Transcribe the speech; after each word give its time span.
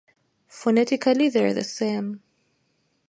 Phonetically 0.47 1.29
they 1.29 1.45
are 1.45 1.53
the 1.53 1.63
same. 1.63 2.23